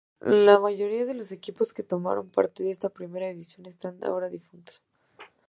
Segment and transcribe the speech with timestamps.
[0.45, 4.83] La mayoría de equipos que tomaron parte en esta primera edición están ahora difuntos.